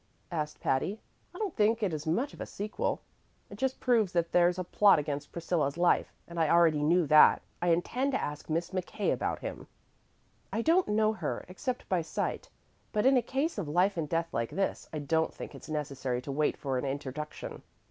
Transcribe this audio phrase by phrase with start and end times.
[0.31, 0.99] asked Patty.
[1.31, 3.01] "I don't think it is much of a sequel.
[3.51, 7.43] It just proves that there's a plot against Priscilla's life, and I already knew that.
[7.61, 9.67] I intend to ask Miss McKay about him.
[10.51, 12.49] I don't know her, except by sight,
[12.91, 16.19] but in a case of life and death like this, I don't think it's necessary
[16.23, 17.61] to wait for an introduction."